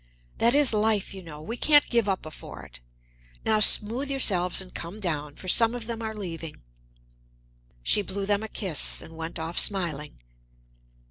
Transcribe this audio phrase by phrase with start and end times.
[0.39, 2.79] That is life, you know we can't give up before it.
[3.45, 6.63] Now smooth yourselves and come down, for some of them are leaving."
[7.83, 10.15] She blew them a kiss and went off smiling.